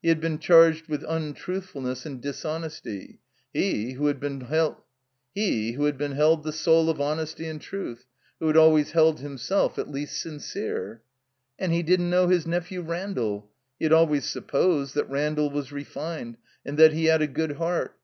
He 0.00 0.08
hac 0.08 0.20
been 0.20 0.38
charged 0.38 0.88
with 0.88 1.02
untruthfuhiess 1.02 2.06
and 2.06 2.18
dishonesty 2.22 3.20
J 3.54 3.60
he, 3.60 3.92
who 3.92 4.06
had 4.06 4.18
been 4.18 4.40
held 4.40 4.76
the 5.34 5.36
sotd 5.36 6.88
of 6.88 6.96
hon 6.98 7.18
esty 7.20 7.46
and 7.46 7.60
ti.jth; 7.60 8.06
who 8.40 8.46
had 8.46 8.56
always 8.56 8.92
held 8.92 9.20
himself 9.20 9.78
at 9.78 9.90
least 9.90 10.18
sincere. 10.18 11.02
And 11.58 11.72
he 11.74 11.82
didn't 11.82 12.08
know 12.08 12.26
his 12.28 12.46
nephew 12.46 12.80
Randall. 12.80 13.50
He 13.78 13.84
had 13.84 13.92
always 13.92 14.24
supposed 14.24 14.94
that 14.94 15.10
Randall 15.10 15.50
was 15.50 15.72
refined 15.72 16.38
and 16.64 16.78
that 16.78 16.94
he 16.94 17.04
had 17.04 17.20
a 17.20 17.26
good 17.26 17.56
heart. 17.58 17.94